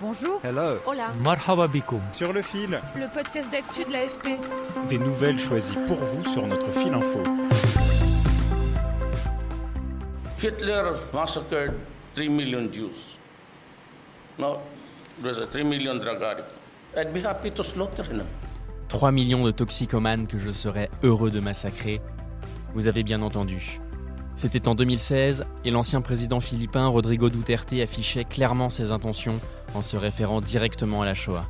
Bonjour. 0.00 0.40
Hello. 0.44 0.78
Hola. 0.86 1.08
Marhaba. 1.20 1.68
Sur 2.12 2.32
le 2.32 2.40
fil, 2.40 2.78
Le 2.94 3.12
podcast 3.12 3.50
d'actu 3.50 3.84
de 3.84 3.92
l'AFP. 3.92 4.38
des 4.88 4.98
nouvelles 4.98 5.38
choisies 5.40 5.76
pour 5.88 5.96
vous 5.96 6.24
sur 6.24 6.46
notre 6.46 6.70
fil 6.70 6.94
info. 6.94 7.20
Hitler 10.40 10.82
massacred 11.12 11.72
3 12.14 12.28
million 12.28 12.68
Jews. 12.72 13.18
Now, 14.38 14.60
there's 15.20 15.38
a 15.38 15.46
3 15.46 15.64
million 15.64 15.96
drug 15.98 16.22
addicts. 16.22 16.52
I'd 16.96 17.12
be 17.12 17.20
happy 17.24 17.50
to 17.50 17.64
slaughter 17.64 18.04
them. 18.04 18.26
3 18.88 19.10
millions 19.10 19.44
de 19.44 19.50
toxicomanes 19.50 20.28
que 20.28 20.38
je 20.38 20.52
serais 20.52 20.90
heureux 21.02 21.32
de 21.32 21.40
massacrer. 21.40 22.00
Vous 22.72 22.86
avez 22.86 23.02
bien 23.02 23.20
entendu. 23.22 23.80
C'était 24.38 24.68
en 24.68 24.76
2016 24.76 25.46
et 25.64 25.72
l'ancien 25.72 26.00
président 26.00 26.38
philippin 26.38 26.86
Rodrigo 26.86 27.28
Duterte 27.28 27.72
affichait 27.82 28.22
clairement 28.22 28.70
ses 28.70 28.92
intentions 28.92 29.34
en 29.74 29.82
se 29.82 29.96
référant 29.96 30.40
directement 30.40 31.02
à 31.02 31.04
la 31.04 31.14
Shoah. 31.14 31.44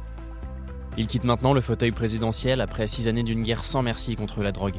Il 0.96 1.06
quitte 1.06 1.24
maintenant 1.24 1.52
le 1.52 1.60
fauteuil 1.60 1.90
présidentiel 1.90 2.62
après 2.62 2.86
six 2.86 3.06
années 3.06 3.24
d'une 3.24 3.42
guerre 3.42 3.62
sans 3.62 3.82
merci 3.82 4.16
contre 4.16 4.42
la 4.42 4.52
drogue. 4.52 4.78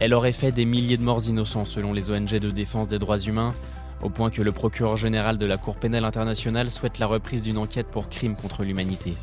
Elle 0.00 0.12
aurait 0.12 0.32
fait 0.32 0.50
des 0.50 0.64
milliers 0.64 0.96
de 0.96 1.04
morts 1.04 1.28
innocents 1.28 1.64
selon 1.64 1.92
les 1.92 2.10
ONG 2.10 2.30
de 2.30 2.50
défense 2.50 2.88
des 2.88 2.98
droits 2.98 3.20
humains, 3.20 3.54
au 4.02 4.10
point 4.10 4.30
que 4.30 4.42
le 4.42 4.50
procureur 4.50 4.96
général 4.96 5.38
de 5.38 5.46
la 5.46 5.56
Cour 5.56 5.76
pénale 5.76 6.04
internationale 6.04 6.68
souhaite 6.68 6.98
la 6.98 7.06
reprise 7.06 7.42
d'une 7.42 7.58
enquête 7.58 7.86
pour 7.86 8.08
crimes 8.08 8.34
contre 8.34 8.64
l'humanité. 8.64 9.14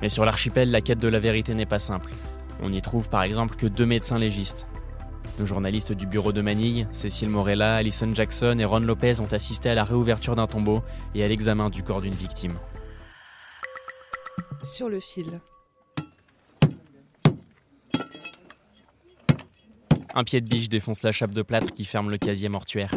Mais 0.00 0.08
sur 0.08 0.24
l'archipel, 0.24 0.70
la 0.70 0.80
quête 0.80 0.98
de 0.98 1.08
la 1.08 1.18
vérité 1.18 1.52
n'est 1.52 1.66
pas 1.66 1.78
simple. 1.78 2.12
On 2.62 2.70
n'y 2.70 2.80
trouve 2.80 3.10
par 3.10 3.24
exemple 3.24 3.56
que 3.56 3.66
deux 3.66 3.84
médecins 3.84 4.18
légistes. 4.18 4.66
Nos 5.40 5.46
journalistes 5.46 5.92
du 5.92 6.04
bureau 6.06 6.32
de 6.32 6.42
Manille, 6.42 6.86
Cécile 6.92 7.30
Morella, 7.30 7.76
Alison 7.76 8.14
Jackson 8.14 8.58
et 8.58 8.66
Ron 8.66 8.80
Lopez 8.80 9.22
ont 9.22 9.32
assisté 9.32 9.70
à 9.70 9.74
la 9.74 9.84
réouverture 9.84 10.36
d'un 10.36 10.46
tombeau 10.46 10.82
et 11.14 11.24
à 11.24 11.28
l'examen 11.28 11.70
du 11.70 11.82
corps 11.82 12.02
d'une 12.02 12.12
victime. 12.12 12.58
Sur 14.62 14.90
le 14.90 15.00
fil. 15.00 15.40
Un 20.14 20.24
pied 20.24 20.42
de 20.42 20.46
biche 20.46 20.68
défonce 20.68 21.02
la 21.04 21.12
chape 21.12 21.30
de 21.30 21.40
plâtre 21.40 21.72
qui 21.72 21.86
ferme 21.86 22.10
le 22.10 22.18
casier 22.18 22.50
mortuaire. 22.50 22.94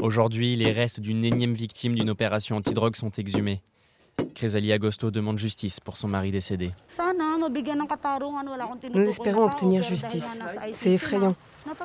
Aujourd'hui, 0.00 0.56
les 0.56 0.72
restes 0.72 1.00
d'une 1.00 1.26
énième 1.26 1.52
victime 1.52 1.94
d'une 1.94 2.08
opération 2.08 2.56
antidrogue 2.56 2.96
sont 2.96 3.10
exhumés. 3.10 3.60
Chrysalie 4.36 4.72
Agosto 4.72 5.10
demande 5.10 5.38
justice 5.38 5.80
pour 5.80 5.96
son 5.96 6.08
mari 6.08 6.30
décédé. 6.30 6.70
Nous 8.94 9.02
espérons 9.02 9.44
obtenir 9.44 9.82
justice. 9.82 10.38
C'est 10.72 10.92
effrayant. 10.92 11.34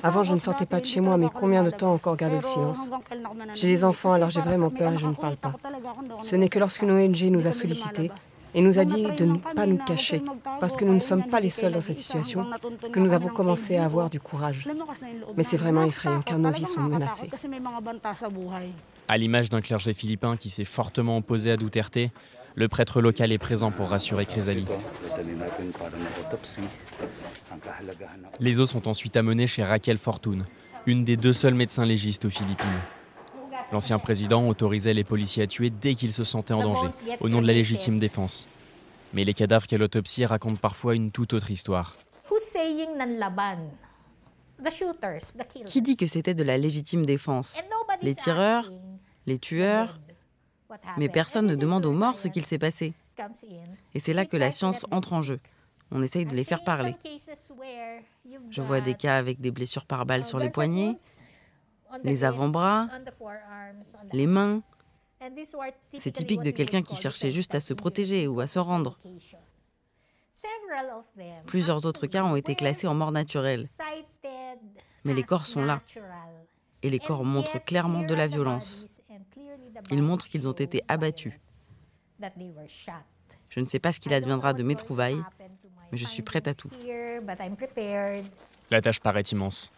Avant, 0.03 0.21
je 0.23 0.35
ne 0.35 0.39
sortais 0.39 0.65
pas 0.65 0.79
de 0.79 0.85
chez 0.85 0.99
moi, 0.99 1.17
mais 1.17 1.27
combien 1.33 1.63
de 1.63 1.69
temps 1.69 1.93
encore 1.93 2.15
garder 2.15 2.35
le 2.35 2.41
silence 2.41 2.89
J'ai 3.55 3.67
des 3.67 3.83
enfants, 3.83 4.11
alors 4.13 4.29
j'ai 4.29 4.41
vraiment 4.41 4.69
peur 4.69 4.93
et 4.93 4.97
je 4.97 5.07
ne 5.07 5.13
parle 5.13 5.37
pas. 5.37 5.55
Ce 6.21 6.35
n'est 6.35 6.49
que 6.49 6.59
lorsqu'une 6.59 6.91
ONG 6.91 7.23
nous 7.23 7.47
a 7.47 7.51
sollicités 7.51 8.11
et 8.53 8.61
nous 8.61 8.79
a 8.79 8.85
dit 8.85 9.03
de 9.03 9.25
ne 9.25 9.37
pas 9.37 9.65
nous 9.65 9.77
cacher, 9.77 10.21
parce 10.59 10.75
que 10.75 10.83
nous 10.83 10.93
ne 10.93 10.99
sommes 10.99 11.23
pas 11.23 11.39
les 11.39 11.49
seuls 11.49 11.71
dans 11.71 11.81
cette 11.81 11.99
situation, 11.99 12.45
que 12.91 12.99
nous 12.99 13.13
avons 13.13 13.29
commencé 13.29 13.77
à 13.77 13.85
avoir 13.85 14.09
du 14.09 14.19
courage. 14.19 14.67
Mais 15.37 15.43
c'est 15.43 15.57
vraiment 15.57 15.83
effrayant 15.83 16.21
car 16.21 16.37
nos 16.37 16.51
vies 16.51 16.65
sont 16.65 16.81
menacées. 16.81 17.29
À 19.11 19.17
l'image 19.17 19.49
d'un 19.49 19.59
clergé 19.59 19.93
philippin 19.93 20.37
qui 20.37 20.49
s'est 20.49 20.63
fortement 20.63 21.17
opposé 21.17 21.51
à 21.51 21.57
Duterte, 21.57 21.97
le 22.55 22.67
prêtre 22.69 23.01
local 23.01 23.33
est 23.33 23.37
présent 23.37 23.69
pour 23.69 23.89
rassurer 23.89 24.25
Chrysalie. 24.25 24.65
Les 28.39 28.61
os 28.61 28.69
sont 28.69 28.87
ensuite 28.87 29.17
amenés 29.17 29.47
chez 29.47 29.65
Raquel 29.65 29.97
Fortune, 29.97 30.45
une 30.85 31.03
des 31.03 31.17
deux 31.17 31.33
seuls 31.33 31.55
médecins 31.55 31.85
légistes 31.85 32.23
aux 32.23 32.29
Philippines. 32.29 32.79
L'ancien 33.73 33.99
président 33.99 34.47
autorisait 34.47 34.93
les 34.93 35.03
policiers 35.03 35.43
à 35.43 35.47
tuer 35.47 35.71
dès 35.71 35.93
qu'ils 35.93 36.13
se 36.13 36.23
sentaient 36.23 36.53
en 36.53 36.63
danger, 36.63 36.87
au 37.19 37.27
nom 37.27 37.41
de 37.41 37.47
la 37.47 37.53
légitime 37.53 37.99
défense. 37.99 38.47
Mais 39.13 39.25
les 39.25 39.33
cadavres 39.33 39.67
qu'elle 39.67 39.83
autopsie 39.83 40.25
racontent 40.25 40.55
parfois 40.55 40.95
une 40.95 41.11
toute 41.11 41.33
autre 41.33 41.51
histoire. 41.51 41.97
Qui 45.65 45.81
dit 45.81 45.97
que 45.97 46.07
c'était 46.07 46.33
de 46.33 46.43
la 46.43 46.57
légitime 46.57 47.05
défense? 47.05 47.57
Les 48.01 48.15
tireurs? 48.15 48.71
Les 49.25 49.39
tueurs 49.39 49.99
Mais 50.97 51.09
personne 51.09 51.47
ne 51.47 51.55
demande 51.55 51.85
aux 51.85 51.93
morts 51.93 52.19
ce 52.19 52.27
qu'il 52.27 52.45
s'est 52.45 52.59
passé. 52.59 52.93
Et 53.93 53.99
c'est 53.99 54.13
là 54.13 54.25
que 54.25 54.37
la 54.37 54.51
science 54.51 54.85
entre 54.91 55.13
en 55.13 55.21
jeu. 55.21 55.39
On 55.91 56.01
essaye 56.01 56.25
de 56.25 56.33
les 56.33 56.45
faire 56.45 56.63
parler. 56.63 56.95
Je 58.49 58.61
vois 58.61 58.81
des 58.81 58.95
cas 58.95 59.17
avec 59.17 59.41
des 59.41 59.51
blessures 59.51 59.85
par 59.85 60.05
balle 60.05 60.25
sur 60.25 60.39
les 60.39 60.49
poignets, 60.49 60.95
les 62.03 62.23
avant-bras, 62.23 62.87
les 64.13 64.27
mains. 64.27 64.61
C'est 65.97 66.11
typique 66.11 66.41
de 66.41 66.51
quelqu'un 66.51 66.81
qui 66.81 66.95
cherchait 66.95 67.31
juste 67.31 67.53
à 67.53 67.59
se 67.59 67.73
protéger 67.73 68.27
ou 68.27 68.39
à 68.39 68.47
se 68.47 68.59
rendre. 68.59 68.97
Plusieurs 71.45 71.85
autres 71.85 72.07
cas 72.07 72.23
ont 72.23 72.37
été 72.37 72.55
classés 72.55 72.87
en 72.87 72.95
mort 72.95 73.11
naturelle. 73.11 73.67
Mais 75.03 75.13
les 75.13 75.23
corps 75.23 75.45
sont 75.45 75.65
là. 75.65 75.81
Et 76.83 76.89
les 76.89 76.99
corps 76.99 77.23
montrent 77.23 77.63
clairement 77.63 78.03
de 78.03 78.13
la 78.13 78.27
violence. 78.27 78.85
Ils 79.91 80.01
montrent 80.01 80.27
qu'ils 80.27 80.47
ont 80.47 80.53
été 80.53 80.83
abattus. 80.87 81.33
Je 83.49 83.59
ne 83.59 83.65
sais 83.65 83.79
pas 83.79 83.91
ce 83.91 83.99
qu'il 83.99 84.13
adviendra 84.13 84.53
de 84.53 84.63
mes 84.63 84.75
trouvailles, 84.75 85.21
mais 85.91 85.97
je 85.97 86.05
suis 86.05 86.21
prête 86.21 86.47
à 86.47 86.53
tout. 86.53 86.69
La 88.69 88.81
tâche 88.81 88.99
paraît 88.99 89.21
immense. 89.21 89.71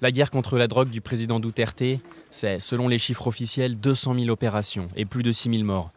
La 0.00 0.10
guerre 0.10 0.30
contre 0.30 0.56
la 0.56 0.66
drogue 0.66 0.88
du 0.88 1.02
président 1.02 1.40
Duterte, 1.40 1.82
c'est, 2.30 2.58
selon 2.58 2.88
les 2.88 2.98
chiffres 2.98 3.26
officiels, 3.26 3.78
200 3.78 4.14
000 4.14 4.28
opérations 4.30 4.88
et 4.96 5.04
plus 5.04 5.22
de 5.22 5.30
6 5.30 5.50
000 5.50 5.64
morts. 5.64 5.90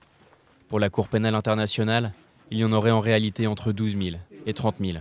Pour 0.67 0.79
la 0.79 0.89
Cour 0.89 1.07
pénale 1.07 1.35
internationale, 1.35 2.11
il 2.51 2.57
y 2.57 2.65
en 2.65 2.73
aurait 2.73 2.91
en 2.91 2.99
réalité 2.99 3.47
entre 3.47 3.71
12 3.71 3.97
000 3.97 4.17
et 4.45 4.53
30 4.53 4.75
000. 4.81 4.97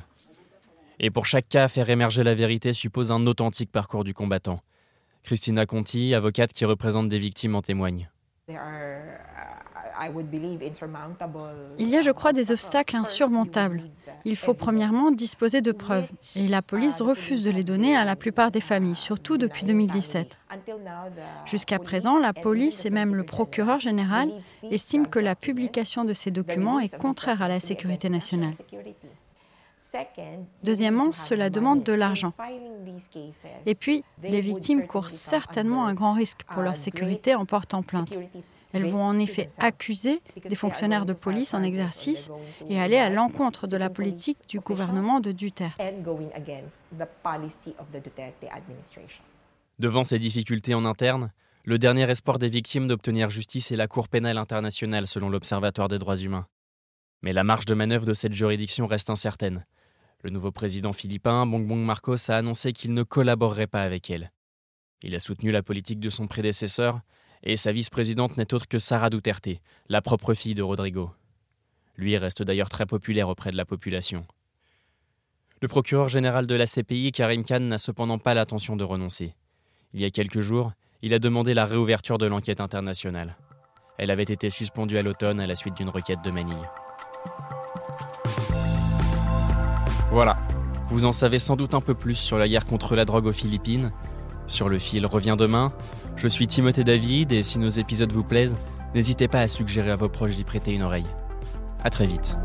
Et 1.00 1.10
pour 1.10 1.26
chaque 1.26 1.48
cas, 1.48 1.66
faire 1.66 1.90
émerger 1.90 2.22
la 2.22 2.34
vérité 2.34 2.72
suppose 2.72 3.10
un 3.10 3.26
authentique 3.26 3.72
parcours 3.72 4.04
du 4.04 4.14
combattant. 4.14 4.60
Christina 5.22 5.66
Conti, 5.66 6.14
avocate 6.14 6.52
qui 6.52 6.64
représente 6.64 7.08
des 7.08 7.18
victimes, 7.18 7.54
en 7.54 7.62
témoigne. 7.62 8.08
Il 11.78 11.88
y 11.88 11.96
a, 11.96 12.02
je 12.02 12.10
crois, 12.10 12.32
des 12.32 12.50
obstacles 12.50 12.96
insurmontables. 12.96 13.84
Il 14.24 14.36
faut 14.36 14.54
premièrement 14.54 15.10
disposer 15.10 15.60
de 15.60 15.72
preuves. 15.72 16.08
Et 16.34 16.48
la 16.48 16.62
police 16.62 17.00
refuse 17.00 17.44
de 17.44 17.50
les 17.50 17.64
donner 17.64 17.96
à 17.96 18.04
la 18.04 18.16
plupart 18.16 18.50
des 18.50 18.60
familles, 18.60 18.94
surtout 18.94 19.38
depuis 19.38 19.64
2017. 19.64 20.38
Jusqu'à 21.46 21.78
présent, 21.78 22.18
la 22.18 22.32
police 22.32 22.84
et 22.84 22.90
même 22.90 23.14
le 23.14 23.24
procureur 23.24 23.80
général 23.80 24.30
estiment 24.70 25.04
que 25.04 25.18
la 25.18 25.34
publication 25.34 26.04
de 26.04 26.14
ces 26.14 26.30
documents 26.30 26.80
est 26.80 26.96
contraire 26.96 27.42
à 27.42 27.48
la 27.48 27.60
sécurité 27.60 28.08
nationale. 28.08 28.54
Deuxièmement, 30.62 31.12
cela 31.12 31.50
demande 31.50 31.82
de 31.82 31.92
l'argent. 31.92 32.32
Et 33.66 33.74
puis, 33.74 34.04
les 34.22 34.40
victimes 34.40 34.86
courent 34.86 35.10
certainement 35.10 35.86
un 35.86 35.94
grand 35.94 36.12
risque 36.12 36.44
pour 36.44 36.62
leur 36.62 36.76
sécurité 36.76 37.34
en 37.34 37.44
portant 37.46 37.82
plainte. 37.82 38.16
Elles 38.72 38.86
vont 38.86 39.02
en 39.02 39.18
effet 39.18 39.48
accuser 39.58 40.22
des 40.48 40.54
fonctionnaires 40.54 41.06
de 41.06 41.12
police 41.12 41.54
en 41.54 41.62
exercice 41.62 42.30
et 42.68 42.80
aller 42.80 42.96
à 42.96 43.10
l'encontre 43.10 43.66
de 43.66 43.76
la 43.76 43.90
politique 43.90 44.38
du 44.48 44.60
gouvernement 44.60 45.20
de 45.20 45.32
Duterte. 45.32 45.80
Devant 49.78 50.04
ces 50.04 50.18
difficultés 50.18 50.74
en 50.74 50.84
interne, 50.84 51.32
le 51.64 51.78
dernier 51.78 52.10
espoir 52.10 52.38
des 52.38 52.48
victimes 52.48 52.88
d'obtenir 52.88 53.30
justice 53.30 53.70
est 53.70 53.76
la 53.76 53.88
Cour 53.88 54.08
pénale 54.08 54.38
internationale 54.38 55.06
selon 55.06 55.28
l'Observatoire 55.28 55.88
des 55.88 55.98
droits 55.98 56.16
humains. 56.16 56.46
Mais 57.22 57.32
la 57.32 57.44
marge 57.44 57.66
de 57.66 57.74
manœuvre 57.74 58.04
de 58.04 58.14
cette 58.14 58.32
juridiction 58.32 58.86
reste 58.86 59.10
incertaine. 59.10 59.64
Le 60.22 60.30
nouveau 60.30 60.52
président 60.52 60.92
philippin, 60.92 61.46
Bongbong 61.46 61.84
Marcos, 61.84 62.30
a 62.30 62.36
annoncé 62.36 62.72
qu'il 62.72 62.94
ne 62.94 63.02
collaborerait 63.02 63.66
pas 63.66 63.82
avec 63.82 64.08
elle. 64.08 64.30
Il 65.02 65.16
a 65.16 65.20
soutenu 65.20 65.50
la 65.50 65.64
politique 65.64 65.98
de 65.98 66.10
son 66.10 66.28
prédécesseur, 66.28 67.00
et 67.42 67.56
sa 67.56 67.72
vice-présidente 67.72 68.36
n'est 68.36 68.54
autre 68.54 68.68
que 68.68 68.78
Sara 68.78 69.10
Duterte, 69.10 69.48
la 69.88 70.00
propre 70.00 70.34
fille 70.34 70.54
de 70.54 70.62
Rodrigo. 70.62 71.10
Lui 71.96 72.16
reste 72.16 72.42
d'ailleurs 72.44 72.68
très 72.68 72.86
populaire 72.86 73.28
auprès 73.28 73.50
de 73.50 73.56
la 73.56 73.64
population. 73.64 74.24
Le 75.60 75.66
procureur 75.66 76.08
général 76.08 76.46
de 76.46 76.54
la 76.54 76.66
CPI, 76.66 77.10
Karim 77.10 77.44
Khan, 77.44 77.60
n'a 77.60 77.78
cependant 77.78 78.18
pas 78.18 78.34
l'intention 78.34 78.76
de 78.76 78.84
renoncer. 78.84 79.34
Il 79.92 80.00
y 80.00 80.04
a 80.04 80.10
quelques 80.10 80.40
jours, 80.40 80.72
il 81.02 81.14
a 81.14 81.18
demandé 81.18 81.52
la 81.52 81.64
réouverture 81.64 82.18
de 82.18 82.26
l'enquête 82.26 82.60
internationale. 82.60 83.36
Elle 83.98 84.12
avait 84.12 84.22
été 84.22 84.50
suspendue 84.50 84.98
à 84.98 85.02
l'automne 85.02 85.40
à 85.40 85.46
la 85.48 85.56
suite 85.56 85.76
d'une 85.76 85.88
requête 85.88 86.22
de 86.22 86.30
Manille. 86.30 86.68
Voilà, 90.12 90.36
vous 90.90 91.06
en 91.06 91.12
savez 91.12 91.38
sans 91.38 91.56
doute 91.56 91.72
un 91.72 91.80
peu 91.80 91.94
plus 91.94 92.16
sur 92.16 92.36
la 92.36 92.46
guerre 92.46 92.66
contre 92.66 92.94
la 92.94 93.06
drogue 93.06 93.24
aux 93.24 93.32
Philippines. 93.32 93.90
Sur 94.46 94.68
le 94.68 94.78
fil 94.78 95.06
revient 95.06 95.36
demain. 95.38 95.72
Je 96.16 96.28
suis 96.28 96.46
Timothée 96.46 96.84
David 96.84 97.32
et 97.32 97.42
si 97.42 97.58
nos 97.58 97.70
épisodes 97.70 98.12
vous 98.12 98.22
plaisent, 98.22 98.54
n'hésitez 98.94 99.26
pas 99.26 99.40
à 99.40 99.48
suggérer 99.48 99.90
à 99.90 99.96
vos 99.96 100.10
proches 100.10 100.36
d'y 100.36 100.44
prêter 100.44 100.74
une 100.74 100.82
oreille. 100.82 101.06
À 101.82 101.88
très 101.88 102.06
vite. 102.06 102.36